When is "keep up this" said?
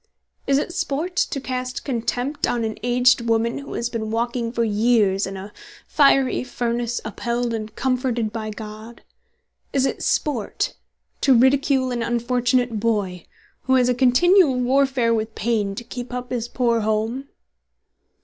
15.83-16.47